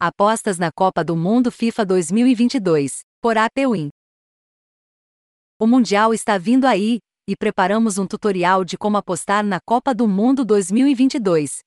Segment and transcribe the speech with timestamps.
[0.00, 3.88] Apostas na Copa do Mundo FIFA 2022, por APWin.
[5.58, 10.06] O Mundial está vindo aí, e preparamos um tutorial de como apostar na Copa do
[10.06, 11.58] Mundo 2022.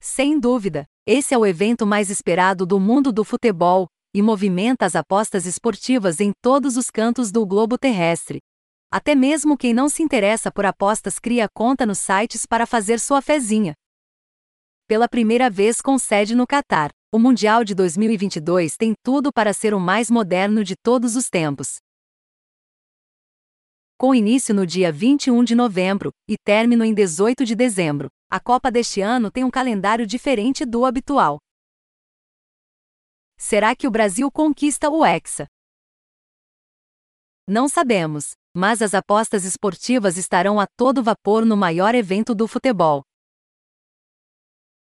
[0.00, 4.94] Sem dúvida, esse é o evento mais esperado do mundo do futebol e movimenta as
[4.94, 8.38] apostas esportivas em todos os cantos do globo terrestre.
[8.92, 13.20] Até mesmo quem não se interessa por apostas cria conta nos sites para fazer sua
[13.20, 13.74] fezinha
[14.88, 16.90] pela primeira vez com sede no Catar.
[17.12, 21.76] O Mundial de 2022 tem tudo para ser o mais moderno de todos os tempos.
[23.98, 28.70] Com início no dia 21 de novembro e término em 18 de dezembro, a Copa
[28.70, 31.38] deste ano tem um calendário diferente do habitual.
[33.36, 35.46] Será que o Brasil conquista o Hexa?
[37.46, 43.02] Não sabemos, mas as apostas esportivas estarão a todo vapor no maior evento do futebol.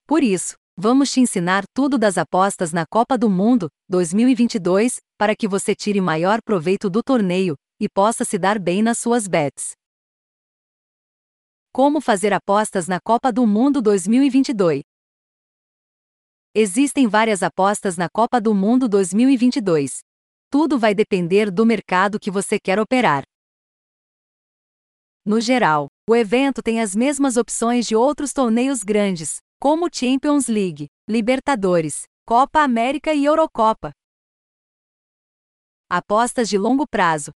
[0.07, 5.49] Por isso, vamos te ensinar tudo das apostas na Copa do Mundo 2022 para que
[5.49, 9.73] você tire maior proveito do torneio e possa se dar bem nas suas bets.
[11.73, 14.83] Como fazer apostas na Copa do Mundo 2022?
[16.55, 20.01] Existem várias apostas na Copa do Mundo 2022.
[20.51, 23.25] Tudo vai depender do mercado que você quer operar.
[25.25, 30.89] No geral, o evento tem as mesmas opções de outros torneios grandes, como Champions League,
[31.09, 33.93] Libertadores, Copa América e Eurocopa.
[35.89, 37.31] Apostas de longo prazo.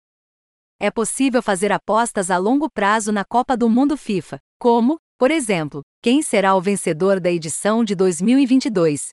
[0.80, 5.84] É possível fazer apostas a longo prazo na Copa do Mundo FIFA, como, por exemplo,
[6.02, 9.10] quem será o vencedor da edição de 2022.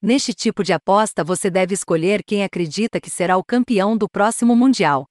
[0.00, 4.54] Neste tipo de aposta você deve escolher quem acredita que será o campeão do próximo
[4.54, 5.04] Mundial.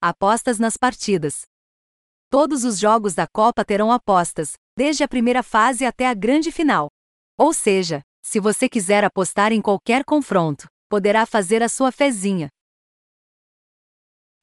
[0.00, 1.42] Apostas nas partidas.
[2.38, 6.88] Todos os jogos da Copa terão apostas, desde a primeira fase até a grande final.
[7.38, 12.50] Ou seja, se você quiser apostar em qualquer confronto, poderá fazer a sua fezinha.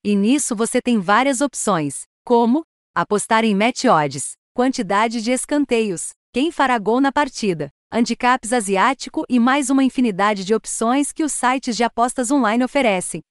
[0.04, 2.64] E nisso você tem várias opções, como
[2.96, 9.40] apostar em match odds, quantidade de escanteios, quem fará gol na partida, handicaps asiático e
[9.40, 13.22] mais uma infinidade de opções que os sites de apostas online oferecem.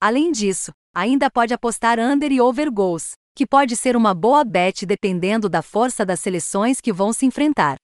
[0.00, 4.86] Além disso, ainda pode apostar under e over goals, que pode ser uma boa bet
[4.86, 7.76] dependendo da força das seleções que vão se enfrentar.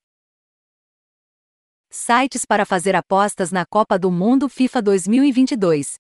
[1.91, 5.95] Sites para fazer apostas na Copa do Mundo FIFA 2022.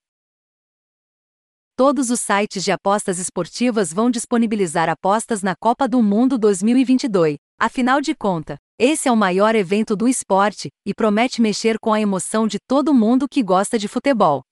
[1.74, 7.36] Todos os sites de apostas esportivas vão disponibilizar apostas na Copa do Mundo 2022.
[7.58, 12.00] Afinal de contas, esse é o maior evento do esporte e promete mexer com a
[12.00, 14.42] emoção de todo mundo que gosta de futebol.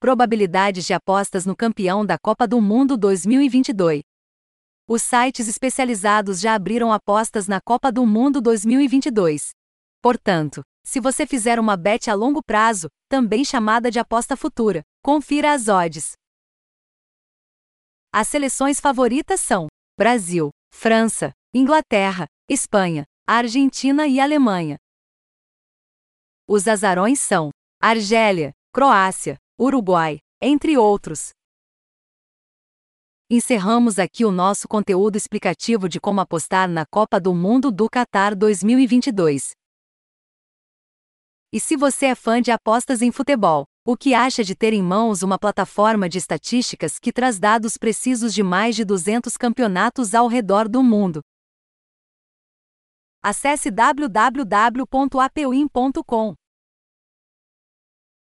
[0.00, 4.00] Probabilidades de apostas no campeão da Copa do Mundo 2022.
[4.88, 9.50] Os sites especializados já abriram apostas na Copa do Mundo 2022.
[10.00, 15.52] Portanto, se você fizer uma bet a longo prazo, também chamada de aposta futura, confira
[15.52, 16.12] as odds.
[18.10, 19.66] As seleções favoritas são
[19.98, 24.78] Brasil, França, Inglaterra, Espanha, Argentina e Alemanha.
[26.48, 27.50] Os azarões são
[27.82, 31.32] Argélia, Croácia, Uruguai, entre outros.
[33.28, 38.34] Encerramos aqui o nosso conteúdo explicativo de como apostar na Copa do Mundo do Qatar
[38.34, 39.50] 2022.
[41.52, 44.82] E se você é fã de apostas em futebol, o que acha de ter em
[44.82, 50.26] mãos uma plataforma de estatísticas que traz dados precisos de mais de 200 campeonatos ao
[50.26, 51.20] redor do mundo?
[53.22, 54.80] Acesse www.apwin.com.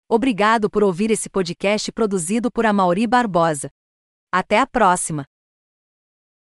[0.08, 3.70] Obrigado por ouvir esse podcast produzido por Amauri Barbosa.
[4.32, 5.26] Até a próxima!